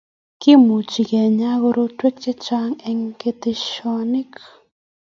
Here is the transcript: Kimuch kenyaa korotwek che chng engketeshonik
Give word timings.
Kimuch 0.41 0.95
kenyaa 1.09 1.57
korotwek 1.61 2.15
che 2.23 2.31
chng 2.45 2.75
engketeshonik 2.89 4.33